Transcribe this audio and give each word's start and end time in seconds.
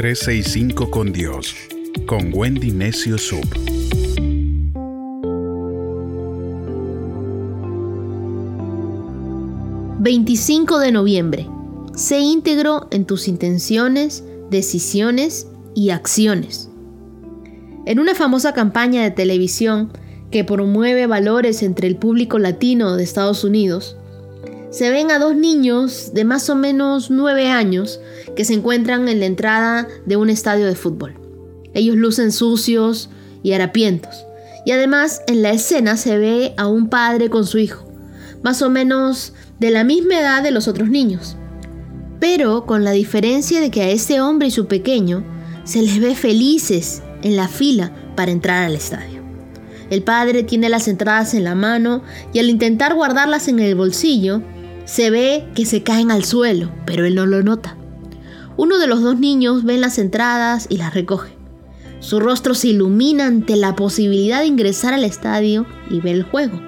365 0.00 0.90
con 0.90 1.12
Dios, 1.12 1.54
con 2.06 2.30
Wendy 2.32 2.70
Necio 2.70 3.18
Sub. 3.18 3.44
...25 10.00 10.78
de 10.78 10.92
noviembre... 10.92 11.46
...sé 11.94 12.18
íntegro 12.20 12.88
en 12.90 13.04
tus 13.04 13.28
intenciones, 13.28 14.24
decisiones 14.48 15.48
y 15.74 15.90
acciones. 15.90 16.70
En 17.84 17.98
una 17.98 18.14
famosa 18.14 18.54
campaña 18.54 19.02
de 19.02 19.10
televisión 19.10 19.92
que 20.30 20.44
promueve 20.44 21.06
valores 21.06 21.62
entre 21.62 21.88
el 21.88 21.96
público 21.96 22.38
latino 22.38 22.96
de 22.96 23.04
Estados 23.04 23.44
Unidos, 23.44 23.98
se 24.70 24.90
ven 24.90 25.10
a 25.10 25.18
dos 25.18 25.34
niños 25.34 26.12
de 26.14 26.24
más 26.24 26.48
o 26.48 26.54
menos 26.54 27.10
nueve 27.10 27.48
años 27.48 28.00
que 28.36 28.44
se 28.44 28.54
encuentran 28.54 29.08
en 29.08 29.20
la 29.20 29.26
entrada 29.26 29.88
de 30.06 30.16
un 30.16 30.30
estadio 30.30 30.66
de 30.66 30.76
fútbol. 30.76 31.14
Ellos 31.74 31.96
lucen 31.96 32.32
sucios 32.32 33.10
y 33.42 33.52
harapientos. 33.52 34.24
Y 34.64 34.72
además 34.72 35.22
en 35.26 35.42
la 35.42 35.50
escena 35.50 35.96
se 35.96 36.18
ve 36.18 36.54
a 36.56 36.66
un 36.66 36.88
padre 36.88 37.30
con 37.30 37.46
su 37.46 37.58
hijo, 37.58 37.86
más 38.42 38.62
o 38.62 38.70
menos 38.70 39.32
de 39.58 39.70
la 39.70 39.84
misma 39.84 40.20
edad 40.20 40.42
de 40.42 40.50
los 40.50 40.68
otros 40.68 40.88
niños. 40.88 41.36
Pero 42.20 42.66
con 42.66 42.84
la 42.84 42.92
diferencia 42.92 43.60
de 43.60 43.70
que 43.70 43.82
a 43.82 43.90
este 43.90 44.20
hombre 44.20 44.48
y 44.48 44.50
su 44.50 44.66
pequeño 44.66 45.24
se 45.64 45.82
les 45.82 45.98
ve 46.00 46.14
felices 46.14 47.02
en 47.22 47.36
la 47.36 47.48
fila 47.48 47.92
para 48.14 48.30
entrar 48.30 48.64
al 48.64 48.74
estadio. 48.74 49.20
El 49.90 50.04
padre 50.04 50.44
tiene 50.44 50.68
las 50.68 50.86
entradas 50.86 51.34
en 51.34 51.42
la 51.42 51.56
mano 51.56 52.02
y 52.32 52.38
al 52.38 52.48
intentar 52.48 52.94
guardarlas 52.94 53.48
en 53.48 53.58
el 53.58 53.74
bolsillo, 53.74 54.42
se 54.90 55.08
ve 55.08 55.46
que 55.54 55.66
se 55.66 55.84
caen 55.84 56.10
al 56.10 56.24
suelo, 56.24 56.72
pero 56.84 57.04
él 57.04 57.14
no 57.14 57.24
lo 57.24 57.44
nota. 57.44 57.76
Uno 58.56 58.78
de 58.78 58.88
los 58.88 59.02
dos 59.02 59.20
niños 59.20 59.62
ve 59.62 59.78
las 59.78 59.98
entradas 59.98 60.66
y 60.68 60.78
las 60.78 60.94
recoge. 60.94 61.30
Su 62.00 62.18
rostro 62.18 62.54
se 62.54 62.68
ilumina 62.68 63.26
ante 63.26 63.54
la 63.54 63.76
posibilidad 63.76 64.40
de 64.40 64.46
ingresar 64.46 64.92
al 64.92 65.04
estadio 65.04 65.64
y 65.90 66.00
ver 66.00 66.16
el 66.16 66.22
juego. 66.24 66.60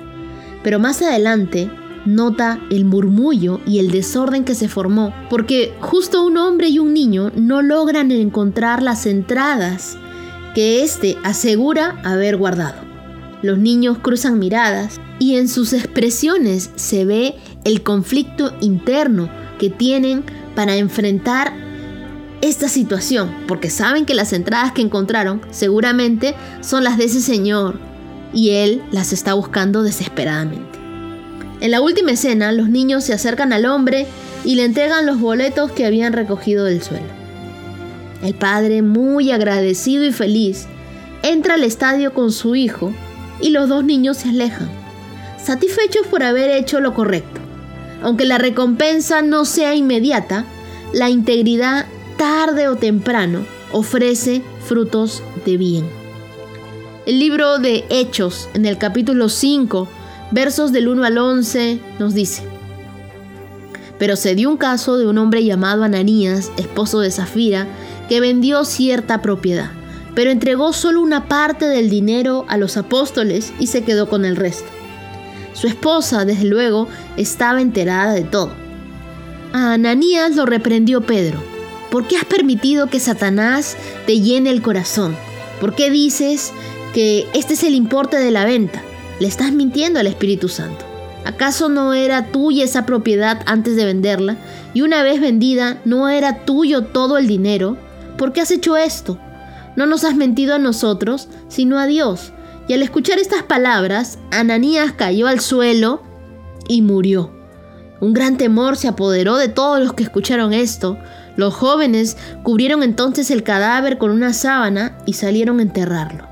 Pero 0.62 0.78
más 0.78 1.02
adelante 1.02 1.68
nota 2.06 2.60
el 2.70 2.84
murmullo 2.84 3.60
y 3.66 3.80
el 3.80 3.90
desorden 3.90 4.44
que 4.44 4.54
se 4.54 4.68
formó, 4.68 5.12
porque 5.28 5.74
justo 5.80 6.24
un 6.24 6.36
hombre 6.36 6.68
y 6.68 6.78
un 6.78 6.94
niño 6.94 7.32
no 7.34 7.60
logran 7.60 8.12
encontrar 8.12 8.84
las 8.84 9.04
entradas 9.06 9.96
que 10.54 10.84
éste 10.84 11.18
asegura 11.24 12.00
haber 12.04 12.36
guardado. 12.36 12.82
Los 13.42 13.58
niños 13.58 13.98
cruzan 13.98 14.38
miradas 14.38 15.00
y 15.18 15.34
en 15.36 15.48
sus 15.48 15.72
expresiones 15.72 16.70
se 16.76 17.04
ve 17.04 17.34
el 17.64 17.82
conflicto 17.82 18.54
interno 18.60 19.30
que 19.58 19.70
tienen 19.70 20.24
para 20.54 20.76
enfrentar 20.76 21.52
esta 22.40 22.68
situación, 22.68 23.32
porque 23.46 23.70
saben 23.70 24.04
que 24.04 24.14
las 24.14 24.32
entradas 24.32 24.72
que 24.72 24.82
encontraron 24.82 25.40
seguramente 25.50 26.34
son 26.60 26.82
las 26.82 26.98
de 26.98 27.04
ese 27.04 27.20
señor 27.20 27.78
y 28.34 28.50
él 28.50 28.82
las 28.90 29.12
está 29.12 29.34
buscando 29.34 29.82
desesperadamente. 29.82 30.78
En 31.60 31.70
la 31.70 31.80
última 31.80 32.10
escena, 32.10 32.50
los 32.50 32.68
niños 32.68 33.04
se 33.04 33.12
acercan 33.12 33.52
al 33.52 33.66
hombre 33.66 34.08
y 34.44 34.56
le 34.56 34.64
entregan 34.64 35.06
los 35.06 35.20
boletos 35.20 35.70
que 35.70 35.86
habían 35.86 36.12
recogido 36.12 36.64
del 36.64 36.82
suelo. 36.82 37.06
El 38.24 38.34
padre, 38.34 38.82
muy 38.82 39.30
agradecido 39.30 40.04
y 40.04 40.12
feliz, 40.12 40.66
entra 41.22 41.54
al 41.54 41.62
estadio 41.62 42.12
con 42.12 42.32
su 42.32 42.56
hijo 42.56 42.92
y 43.40 43.50
los 43.50 43.68
dos 43.68 43.84
niños 43.84 44.16
se 44.16 44.30
alejan, 44.30 44.68
satisfechos 45.40 46.06
por 46.08 46.24
haber 46.24 46.50
hecho 46.50 46.80
lo 46.80 46.94
correcto. 46.94 47.41
Aunque 48.02 48.24
la 48.24 48.38
recompensa 48.38 49.22
no 49.22 49.44
sea 49.44 49.74
inmediata, 49.74 50.44
la 50.92 51.08
integridad 51.08 51.86
tarde 52.16 52.68
o 52.68 52.76
temprano 52.76 53.46
ofrece 53.72 54.42
frutos 54.64 55.22
de 55.44 55.56
bien. 55.56 55.86
El 57.06 57.18
libro 57.18 57.58
de 57.58 57.84
Hechos, 57.88 58.48
en 58.54 58.66
el 58.66 58.78
capítulo 58.78 59.28
5, 59.28 59.88
versos 60.30 60.72
del 60.72 60.88
1 60.88 61.04
al 61.04 61.18
11, 61.18 61.80
nos 61.98 62.14
dice, 62.14 62.42
pero 63.98 64.16
se 64.16 64.34
dio 64.34 64.50
un 64.50 64.56
caso 64.56 64.98
de 64.98 65.06
un 65.06 65.18
hombre 65.18 65.44
llamado 65.44 65.84
Ananías, 65.84 66.50
esposo 66.56 67.00
de 67.00 67.10
Zafira, 67.10 67.68
que 68.08 68.20
vendió 68.20 68.64
cierta 68.64 69.22
propiedad, 69.22 69.70
pero 70.14 70.30
entregó 70.30 70.72
solo 70.72 71.00
una 71.00 71.28
parte 71.28 71.66
del 71.66 71.88
dinero 71.88 72.44
a 72.48 72.56
los 72.56 72.76
apóstoles 72.76 73.52
y 73.60 73.68
se 73.68 73.84
quedó 73.84 74.08
con 74.08 74.24
el 74.24 74.36
resto. 74.36 74.81
Su 75.54 75.66
esposa, 75.66 76.24
desde 76.24 76.44
luego, 76.44 76.88
estaba 77.16 77.60
enterada 77.60 78.12
de 78.12 78.24
todo. 78.24 78.52
A 79.52 79.74
Ananías 79.74 80.34
lo 80.34 80.46
reprendió 80.46 81.02
Pedro. 81.02 81.42
¿Por 81.90 82.06
qué 82.06 82.16
has 82.16 82.24
permitido 82.24 82.86
que 82.86 83.00
Satanás 83.00 83.76
te 84.06 84.20
llene 84.20 84.50
el 84.50 84.62
corazón? 84.62 85.14
¿Por 85.60 85.74
qué 85.74 85.90
dices 85.90 86.52
que 86.94 87.26
este 87.34 87.54
es 87.54 87.62
el 87.64 87.74
importe 87.74 88.16
de 88.16 88.30
la 88.30 88.46
venta? 88.46 88.82
Le 89.20 89.28
estás 89.28 89.52
mintiendo 89.52 90.00
al 90.00 90.06
Espíritu 90.06 90.48
Santo. 90.48 90.86
¿Acaso 91.24 91.68
no 91.68 91.92
era 91.92 92.32
tuya 92.32 92.64
esa 92.64 92.86
propiedad 92.86 93.42
antes 93.46 93.76
de 93.76 93.84
venderla? 93.84 94.38
Y 94.74 94.80
una 94.80 95.02
vez 95.02 95.20
vendida, 95.20 95.80
¿no 95.84 96.08
era 96.08 96.44
tuyo 96.44 96.84
todo 96.84 97.18
el 97.18 97.26
dinero? 97.26 97.76
¿Por 98.16 98.32
qué 98.32 98.40
has 98.40 98.50
hecho 98.50 98.76
esto? 98.76 99.18
No 99.76 99.86
nos 99.86 100.04
has 100.04 100.16
mentido 100.16 100.54
a 100.54 100.58
nosotros, 100.58 101.28
sino 101.48 101.78
a 101.78 101.86
Dios 101.86 102.32
y 102.68 102.74
al 102.74 102.82
escuchar 102.82 103.18
estas 103.18 103.42
palabras, 103.42 104.18
Ananías 104.30 104.92
cayó 104.92 105.26
al 105.26 105.40
suelo 105.40 106.02
y 106.68 106.82
murió. 106.82 107.32
Un 108.00 108.12
gran 108.12 108.36
temor 108.36 108.76
se 108.76 108.88
apoderó 108.88 109.36
de 109.36 109.48
todos 109.48 109.80
los 109.80 109.92
que 109.92 110.02
escucharon 110.02 110.52
esto. 110.52 110.98
Los 111.36 111.54
jóvenes 111.54 112.16
cubrieron 112.42 112.82
entonces 112.82 113.30
el 113.30 113.42
cadáver 113.42 113.98
con 113.98 114.10
una 114.10 114.32
sábana 114.32 114.98
y 115.06 115.12
salieron 115.12 115.58
a 115.58 115.62
enterrarlo. 115.62 116.26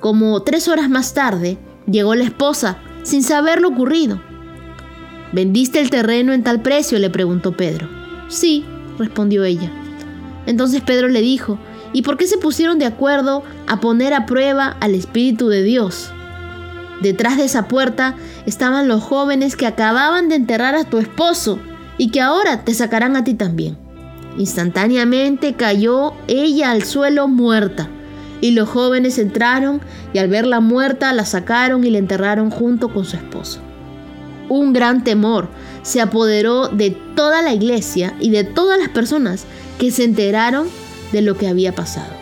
Como 0.00 0.42
tres 0.42 0.66
horas 0.66 0.88
más 0.88 1.14
tarde, 1.14 1.58
llegó 1.86 2.14
la 2.14 2.24
esposa, 2.24 2.78
sin 3.02 3.22
saber 3.22 3.60
lo 3.60 3.68
ocurrido. 3.68 4.20
¿Vendiste 5.32 5.80
el 5.80 5.90
terreno 5.90 6.32
en 6.32 6.42
tal 6.42 6.60
precio? 6.62 6.98
le 6.98 7.10
preguntó 7.10 7.56
Pedro. 7.56 7.88
Sí, 8.28 8.64
respondió 8.98 9.44
ella. 9.44 9.70
Entonces 10.46 10.82
Pedro 10.82 11.08
le 11.08 11.20
dijo, 11.20 11.58
¿Y 11.92 12.02
por 12.02 12.16
qué 12.16 12.26
se 12.26 12.38
pusieron 12.38 12.78
de 12.78 12.86
acuerdo 12.86 13.42
a 13.66 13.80
poner 13.80 14.14
a 14.14 14.26
prueba 14.26 14.76
al 14.80 14.94
Espíritu 14.94 15.48
de 15.48 15.62
Dios? 15.62 16.12
Detrás 17.02 17.36
de 17.36 17.44
esa 17.44 17.66
puerta 17.66 18.14
estaban 18.46 18.86
los 18.86 19.02
jóvenes 19.02 19.56
que 19.56 19.66
acababan 19.66 20.28
de 20.28 20.36
enterrar 20.36 20.74
a 20.74 20.84
tu 20.84 20.98
esposo 20.98 21.58
y 21.98 22.10
que 22.10 22.20
ahora 22.20 22.64
te 22.64 22.74
sacarán 22.74 23.16
a 23.16 23.24
ti 23.24 23.34
también. 23.34 23.76
Instantáneamente 24.38 25.54
cayó 25.54 26.12
ella 26.28 26.70
al 26.70 26.84
suelo 26.84 27.26
muerta, 27.26 27.88
y 28.40 28.52
los 28.52 28.68
jóvenes 28.68 29.18
entraron 29.18 29.80
y 30.12 30.18
al 30.18 30.28
verla 30.28 30.60
muerta 30.60 31.12
la 31.12 31.24
sacaron 31.24 31.84
y 31.84 31.90
la 31.90 31.98
enterraron 31.98 32.50
junto 32.50 32.92
con 32.92 33.04
su 33.04 33.16
esposo. 33.16 33.60
Un 34.48 34.72
gran 34.72 35.04
temor 35.04 35.48
se 35.82 36.00
apoderó 36.00 36.68
de 36.68 36.90
toda 37.14 37.42
la 37.42 37.52
iglesia 37.52 38.14
y 38.20 38.30
de 38.30 38.44
todas 38.44 38.78
las 38.78 38.88
personas 38.88 39.44
que 39.78 39.90
se 39.90 40.04
enteraron 40.04 40.68
de 41.12 41.22
lo 41.22 41.36
que 41.36 41.48
había 41.48 41.74
pasado. 41.74 42.12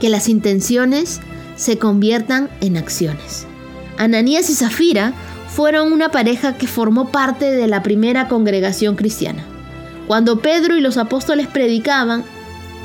Que 0.00 0.08
las 0.08 0.28
intenciones 0.28 1.20
se 1.56 1.78
conviertan 1.78 2.48
en 2.60 2.76
acciones. 2.76 3.46
Ananías 3.98 4.48
y 4.50 4.54
Zafira 4.54 5.12
fueron 5.48 5.92
una 5.92 6.10
pareja 6.10 6.56
que 6.56 6.66
formó 6.66 7.10
parte 7.10 7.50
de 7.50 7.66
la 7.66 7.82
primera 7.82 8.28
congregación 8.28 8.96
cristiana. 8.96 9.44
Cuando 10.06 10.40
Pedro 10.40 10.76
y 10.76 10.80
los 10.80 10.96
apóstoles 10.96 11.46
predicaban, 11.46 12.24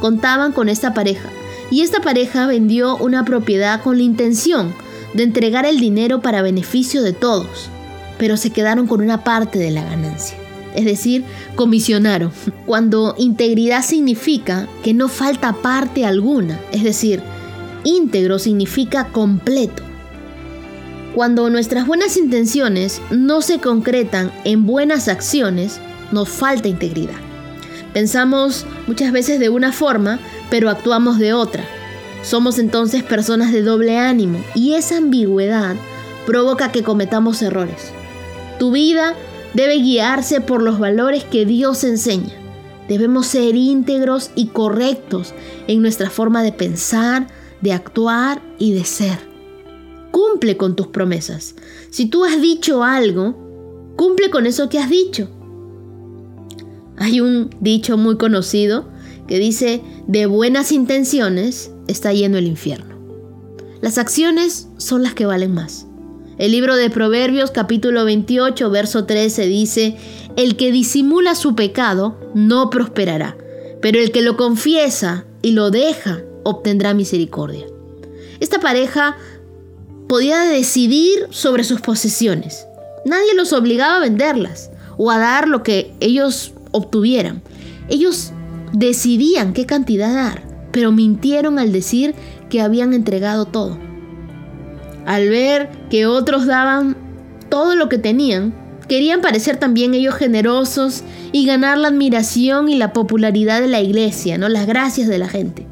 contaban 0.02 0.52
con 0.52 0.68
esta 0.68 0.94
pareja, 0.94 1.30
y 1.72 1.82
esta 1.82 2.02
pareja 2.02 2.48
vendió 2.48 2.98
una 2.98 3.26
propiedad 3.26 3.82
con 3.82 3.98
la 3.98 4.04
intención 4.04 4.74
de 5.14 5.24
entregar 5.24 5.66
el 5.66 5.80
dinero 5.80 6.22
para 6.22 6.42
beneficio 6.42 7.02
de 7.02 7.14
todos, 7.14 7.70
pero 8.18 8.38
se 8.38 8.52
quedaron 8.52 8.88
con 8.88 9.02
una 9.02 9.24
parte 9.24 9.58
de 9.58 9.72
la 9.72 9.84
ganancia 9.84 10.45
es 10.76 10.86
decir, 10.86 11.24
comisionaron. 11.56 12.32
Cuando 12.66 13.16
integridad 13.18 13.84
significa 13.84 14.68
que 14.84 14.94
no 14.94 15.08
falta 15.08 15.54
parte 15.54 16.06
alguna, 16.06 16.60
es 16.72 16.84
decir, 16.84 17.22
íntegro 17.84 18.40
significa 18.40 19.08
completo. 19.08 19.84
Cuando 21.14 21.50
nuestras 21.50 21.88
buenas 21.88 22.18
intenciones 22.18 23.02
no 23.10 23.42
se 23.42 23.60
concretan 23.60 24.32
en 24.44 24.66
buenas 24.66 25.08
acciones, 25.08 25.80
nos 26.12 26.28
falta 26.28 26.68
integridad. 26.68 27.16
Pensamos 27.94 28.66
muchas 28.88 29.14
veces 29.14 29.40
de 29.40 29.48
una 29.48 29.72
forma, 29.72 30.20
pero 30.50 30.70
actuamos 30.70 31.18
de 31.18 31.32
otra. 31.32 31.64
Somos 32.24 32.60
entonces 32.60 33.04
personas 33.04 33.54
de 33.54 33.62
doble 33.62 33.98
ánimo 33.98 34.44
y 34.54 34.74
esa 34.74 34.98
ambigüedad 34.98 35.78
provoca 36.26 36.72
que 36.72 36.84
cometamos 36.84 37.42
errores. 37.42 37.92
Tu 38.60 38.72
vida 38.72 39.14
debe 39.56 39.78
guiarse 39.78 40.42
por 40.42 40.62
los 40.62 40.78
valores 40.78 41.24
que 41.24 41.46
Dios 41.46 41.84
enseña. 41.84 42.34
Debemos 42.88 43.26
ser 43.26 43.56
íntegros 43.56 44.30
y 44.36 44.48
correctos 44.48 45.34
en 45.68 45.82
nuestra 45.82 46.10
forma 46.10 46.44
de 46.44 46.52
pensar, 46.52 47.28
de 47.62 47.74
actuar 47.74 48.44
y 48.60 48.74
de 48.74 48.84
ser. 48.84 49.18
Cumple 50.12 50.56
con 50.58 50.76
tus 50.76 50.88
promesas. 50.88 51.56
Si 51.90 52.06
tú 52.06 52.26
has 52.26 52.40
dicho 52.40 52.84
algo, 52.84 53.94
cumple 53.96 54.30
con 54.30 54.46
eso 54.46 54.70
que 54.70 54.78
has 54.78 54.90
dicho. 54.90 55.30
Hay 56.98 57.20
un 57.20 57.50
dicho 57.60 57.98
muy 57.98 58.18
conocido 58.18 58.88
que 59.28 59.40
dice, 59.40 59.82
de 60.08 60.28
buenas 60.28 60.72
intenciones 60.72 61.72
está 61.88 62.14
lleno 62.14 62.38
el 62.38 62.46
infierno. 62.46 62.96
Las 63.82 63.98
acciones 63.98 64.68
son 64.78 65.02
las 65.02 65.14
que 65.14 65.26
valen 65.26 65.54
más. 65.54 65.88
El 66.38 66.52
libro 66.52 66.76
de 66.76 66.90
Proverbios 66.90 67.52
capítulo 67.52 68.04
28 68.04 68.70
verso 68.70 69.06
13 69.06 69.48
dice, 69.48 69.96
el 70.36 70.58
que 70.58 70.74
disimula 70.74 71.34
su 71.34 71.56
pecado 71.56 72.20
no 72.34 72.70
prosperará, 72.70 73.38
pero 73.82 74.00
el 74.00 74.12
que 74.12 74.22
lo 74.22 74.36
confiesa 74.36 75.24
y 75.42 75.52
lo 75.52 75.72
deja 75.72 76.24
obtendrá 76.44 76.94
misericordia. 76.94 77.66
Esta 78.42 78.60
pareja 78.60 79.16
podía 80.10 80.42
decidir 80.42 81.28
sobre 81.30 81.64
sus 81.64 81.80
posesiones. 81.80 82.68
Nadie 83.06 83.34
los 83.34 83.54
obligaba 83.54 83.96
a 83.96 84.02
venderlas 84.02 84.72
o 84.98 85.12
a 85.12 85.18
dar 85.18 85.48
lo 85.48 85.64
que 85.64 85.94
ellos 86.02 86.52
obtuvieran. 86.72 87.44
Ellos 87.88 88.34
decidían 88.74 89.54
qué 89.54 89.66
cantidad 89.66 90.14
dar, 90.14 90.44
pero 90.74 90.92
mintieron 90.92 91.60
al 91.60 91.72
decir 91.72 92.14
que 92.50 92.60
habían 92.60 92.94
entregado 92.94 93.46
todo. 93.46 93.80
Al 95.06 95.30
ver 95.30 95.70
que 95.90 96.06
otros 96.06 96.46
daban 96.46 96.98
todo 97.50 97.76
lo 97.76 97.90
que 97.90 97.98
tenían, 97.98 98.54
querían 98.88 99.22
parecer 99.22 99.58
también 99.58 99.94
ellos 99.94 100.16
generosos 100.16 101.04
y 101.32 101.46
ganar 101.46 101.78
la 101.78 101.90
admiración 101.90 102.70
y 102.70 102.76
la 102.76 102.94
popularidad 102.94 103.62
de 103.62 103.68
la 103.68 103.82
iglesia, 103.82 104.38
no 104.38 104.50
las 104.50 104.68
gracias 104.68 105.08
de 105.08 105.18
la 105.18 105.28
gente. 105.28 105.68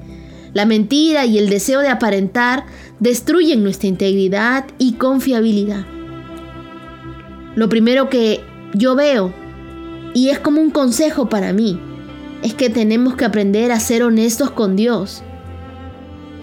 La 0.54 0.66
mentira 0.66 1.26
y 1.26 1.40
el 1.40 1.50
deseo 1.50 1.82
de 1.82 1.90
aparentar 1.90 2.66
destruyen 3.00 3.64
nuestra 3.64 3.88
integridad 3.88 4.66
y 4.78 4.94
confiabilidad. 4.94 5.86
Lo 7.56 7.70
primero 7.70 8.10
que 8.10 8.42
yo 8.74 8.96
veo, 8.96 9.34
y 10.14 10.30
es 10.30 10.40
como 10.40 10.62
un 10.62 10.70
consejo 10.70 11.28
para 11.28 11.54
mí, 11.54 11.80
es 12.44 12.54
que 12.54 12.70
tenemos 12.70 13.16
que 13.16 13.26
aprender 13.26 13.72
a 13.72 13.80
ser 13.80 14.04
honestos 14.04 14.52
con 14.52 14.76
Dios 14.76 15.24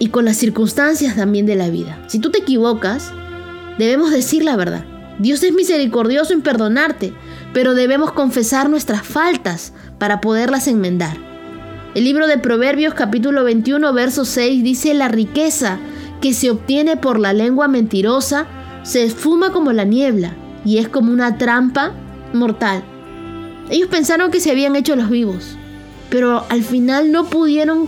y 0.01 0.07
con 0.07 0.25
las 0.25 0.37
circunstancias 0.37 1.15
también 1.15 1.45
de 1.45 1.55
la 1.55 1.69
vida. 1.69 2.03
Si 2.07 2.17
tú 2.17 2.31
te 2.31 2.39
equivocas, 2.39 3.13
debemos 3.77 4.09
decir 4.09 4.43
la 4.43 4.55
verdad. 4.55 4.83
Dios 5.19 5.43
es 5.43 5.53
misericordioso 5.53 6.33
en 6.33 6.41
perdonarte, 6.41 7.13
pero 7.53 7.75
debemos 7.75 8.11
confesar 8.11 8.67
nuestras 8.67 9.03
faltas 9.03 9.73
para 9.99 10.19
poderlas 10.19 10.67
enmendar. 10.67 11.17
El 11.93 12.05
libro 12.05 12.25
de 12.25 12.39
Proverbios 12.39 12.95
capítulo 12.95 13.43
21 13.43 13.93
verso 13.93 14.25
6 14.25 14.63
dice, 14.63 14.95
la 14.95 15.07
riqueza 15.07 15.77
que 16.19 16.33
se 16.33 16.49
obtiene 16.49 16.97
por 16.97 17.19
la 17.19 17.31
lengua 17.31 17.67
mentirosa 17.67 18.47
se 18.81 19.03
esfuma 19.03 19.51
como 19.51 19.71
la 19.71 19.83
niebla 19.83 20.33
y 20.65 20.79
es 20.79 20.89
como 20.89 21.13
una 21.13 21.37
trampa 21.37 21.91
mortal. 22.33 22.83
Ellos 23.69 23.87
pensaron 23.87 24.31
que 24.31 24.39
se 24.39 24.49
habían 24.49 24.75
hecho 24.75 24.95
los 24.95 25.11
vivos, 25.11 25.57
pero 26.09 26.43
al 26.49 26.63
final 26.63 27.11
no 27.11 27.25
pudieron 27.25 27.87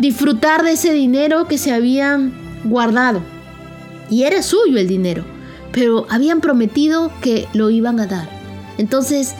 disfrutar 0.00 0.64
de 0.64 0.72
ese 0.72 0.92
dinero 0.92 1.46
que 1.46 1.58
se 1.58 1.72
habían 1.72 2.32
guardado. 2.64 3.20
Y 4.08 4.24
era 4.24 4.42
suyo 4.42 4.78
el 4.78 4.88
dinero, 4.88 5.24
pero 5.72 6.06
habían 6.08 6.40
prometido 6.40 7.12
que 7.20 7.46
lo 7.52 7.70
iban 7.70 8.00
a 8.00 8.06
dar. 8.06 8.28
Entonces, 8.78 9.34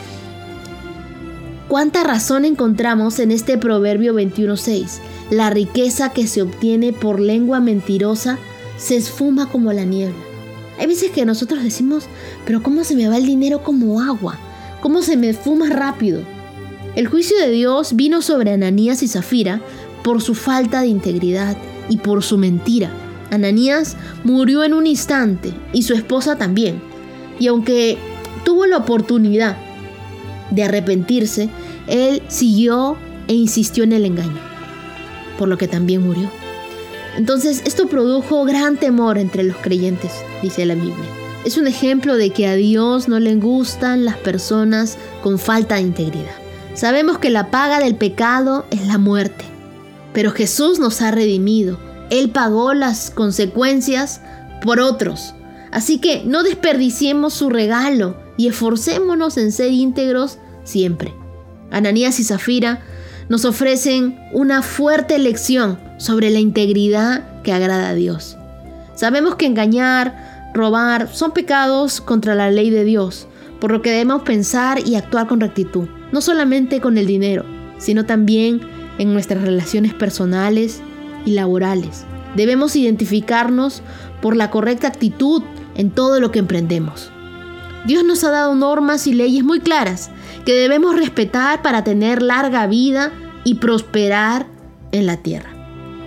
¿cuánta 1.67 2.03
razón 2.03 2.45
encontramos 2.45 3.19
en 3.19 3.31
este 3.31 3.57
Proverbio 3.57 4.13
21.6? 4.13 4.99
La 5.31 5.49
riqueza 5.49 6.13
que 6.13 6.27
se 6.27 6.41
obtiene 6.41 6.93
por 6.93 7.19
lengua 7.19 7.59
mentirosa 7.59 8.37
se 8.77 8.97
esfuma 8.97 9.49
como 9.49 9.73
la 9.73 9.83
niebla. 9.83 10.15
Hay 10.79 10.87
veces 10.87 11.11
que 11.11 11.25
nosotros 11.25 11.63
decimos, 11.63 12.05
pero 12.45 12.63
¿cómo 12.63 12.83
se 12.83 12.95
me 12.95 13.07
va 13.07 13.17
el 13.17 13.25
dinero 13.25 13.63
como 13.63 14.01
agua? 14.01 14.37
¿Cómo 14.81 15.01
se 15.01 15.17
me 15.17 15.33
fuma 15.33 15.69
rápido? 15.69 16.21
El 16.95 17.07
juicio 17.07 17.37
de 17.37 17.49
Dios 17.51 17.95
vino 17.95 18.21
sobre 18.21 18.51
Ananías 18.51 19.01
y 19.01 19.07
Zafira 19.07 19.61
por 20.03 20.21
su 20.21 20.35
falta 20.35 20.81
de 20.81 20.87
integridad 20.87 21.57
y 21.89 21.97
por 21.97 22.23
su 22.23 22.37
mentira. 22.37 22.91
Ananías 23.31 23.95
murió 24.23 24.63
en 24.63 24.73
un 24.73 24.87
instante 24.87 25.53
y 25.73 25.83
su 25.83 25.93
esposa 25.93 26.37
también. 26.37 26.81
Y 27.39 27.47
aunque 27.47 27.97
tuvo 28.43 28.65
la 28.65 28.77
oportunidad 28.77 29.57
de 30.51 30.63
arrepentirse, 30.63 31.49
él 31.87 32.21
siguió 32.27 32.97
e 33.27 33.33
insistió 33.33 33.83
en 33.83 33.93
el 33.93 34.05
engaño, 34.05 34.39
por 35.37 35.47
lo 35.47 35.57
que 35.57 35.67
también 35.67 36.03
murió. 36.03 36.29
Entonces 37.17 37.61
esto 37.65 37.87
produjo 37.87 38.43
gran 38.45 38.77
temor 38.77 39.17
entre 39.17 39.43
los 39.43 39.57
creyentes, 39.57 40.11
dice 40.41 40.65
la 40.65 40.75
Biblia. 40.75 41.09
Es 41.45 41.57
un 41.57 41.67
ejemplo 41.67 42.17
de 42.17 42.29
que 42.29 42.47
a 42.47 42.55
Dios 42.55 43.07
no 43.07 43.19
le 43.19 43.35
gustan 43.35 44.05
las 44.05 44.17
personas 44.17 44.97
con 45.23 45.39
falta 45.39 45.75
de 45.75 45.81
integridad. 45.81 46.35
Sabemos 46.73 47.17
que 47.17 47.29
la 47.29 47.49
paga 47.49 47.79
del 47.79 47.95
pecado 47.95 48.65
es 48.69 48.85
la 48.85 48.97
muerte, 48.97 49.43
pero 50.13 50.31
Jesús 50.31 50.79
nos 50.79 51.01
ha 51.01 51.11
redimido. 51.11 51.79
Él 52.09 52.29
pagó 52.29 52.73
las 52.73 53.09
consecuencias 53.11 54.21
por 54.63 54.79
otros. 54.79 55.33
Así 55.71 55.99
que 55.99 56.23
no 56.25 56.43
desperdiciemos 56.43 57.33
su 57.33 57.49
regalo 57.49 58.17
y 58.37 58.47
esforcémonos 58.47 59.37
en 59.37 59.51
ser 59.51 59.71
íntegros 59.71 60.37
siempre. 60.63 61.13
Ananías 61.71 62.19
y 62.19 62.23
Zafira 62.23 62.81
nos 63.29 63.45
ofrecen 63.45 64.19
una 64.33 64.61
fuerte 64.61 65.17
lección 65.17 65.79
sobre 65.97 66.29
la 66.29 66.39
integridad 66.39 67.41
que 67.43 67.53
agrada 67.53 67.89
a 67.89 67.93
Dios. 67.93 68.37
Sabemos 68.95 69.35
que 69.35 69.45
engañar, 69.45 70.51
robar 70.53 71.07
son 71.13 71.31
pecados 71.31 72.01
contra 72.01 72.35
la 72.35 72.51
ley 72.51 72.69
de 72.69 72.83
Dios, 72.83 73.27
por 73.61 73.71
lo 73.71 73.81
que 73.81 73.91
debemos 73.91 74.23
pensar 74.23 74.85
y 74.85 74.95
actuar 74.95 75.27
con 75.27 75.39
rectitud, 75.39 75.87
no 76.11 76.19
solamente 76.19 76.81
con 76.81 76.97
el 76.97 77.05
dinero, 77.05 77.45
sino 77.77 78.05
también 78.05 78.61
en 78.97 79.13
nuestras 79.13 79.41
relaciones 79.41 79.93
personales 79.93 80.81
y 81.25 81.31
laborales. 81.31 82.05
Debemos 82.35 82.75
identificarnos 82.75 83.81
por 84.21 84.35
la 84.35 84.49
correcta 84.49 84.87
actitud 84.87 85.43
en 85.75 85.91
todo 85.91 86.19
lo 86.19 86.31
que 86.31 86.39
emprendemos. 86.39 87.11
Dios 87.85 88.03
nos 88.03 88.23
ha 88.23 88.31
dado 88.31 88.55
normas 88.55 89.07
y 89.07 89.13
leyes 89.13 89.43
muy 89.43 89.59
claras 89.59 90.11
que 90.45 90.53
debemos 90.53 90.95
respetar 90.95 91.61
para 91.61 91.83
tener 91.83 92.21
larga 92.21 92.67
vida 92.67 93.11
y 93.43 93.55
prosperar 93.55 94.47
en 94.91 95.05
la 95.05 95.17
tierra. 95.17 95.49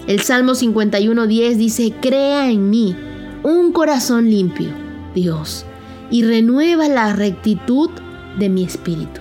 El 0.07 0.21
Salmo 0.21 0.53
51.10 0.53 1.57
dice, 1.57 1.95
crea 2.01 2.51
en 2.51 2.71
mí 2.71 2.95
un 3.43 3.73
corazón 3.73 4.31
limpio, 4.31 4.69
Dios, 5.15 5.65
y 6.11 6.23
renueva 6.23 6.89
la 6.89 7.13
rectitud 7.13 7.91
de 8.39 8.49
mi 8.49 8.65
espíritu. 8.65 9.21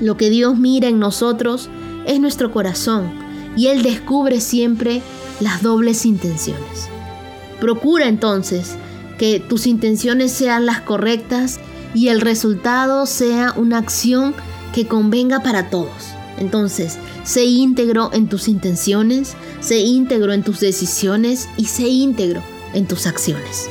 Lo 0.00 0.16
que 0.16 0.30
Dios 0.30 0.58
mira 0.58 0.88
en 0.88 0.98
nosotros 0.98 1.70
es 2.06 2.20
nuestro 2.20 2.52
corazón 2.52 3.10
y 3.56 3.68
Él 3.68 3.82
descubre 3.82 4.40
siempre 4.40 5.02
las 5.40 5.62
dobles 5.62 6.06
intenciones. 6.06 6.88
Procura 7.60 8.08
entonces 8.08 8.76
que 9.18 9.40
tus 9.40 9.66
intenciones 9.66 10.32
sean 10.32 10.66
las 10.66 10.80
correctas 10.80 11.60
y 11.94 12.08
el 12.08 12.20
resultado 12.20 13.06
sea 13.06 13.52
una 13.56 13.78
acción 13.78 14.34
que 14.74 14.86
convenga 14.86 15.40
para 15.40 15.68
todos. 15.68 16.14
Entonces, 16.38 16.98
sé 17.24 17.44
íntegro 17.44 18.10
en 18.12 18.28
tus 18.28 18.48
intenciones, 18.48 19.34
sé 19.60 19.80
íntegro 19.80 20.32
en 20.32 20.42
tus 20.42 20.60
decisiones 20.60 21.48
y 21.56 21.66
sé 21.66 21.88
íntegro 21.88 22.42
en 22.72 22.86
tus 22.86 23.06
acciones. 23.06 23.68